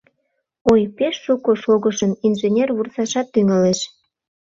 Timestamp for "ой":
0.71-0.81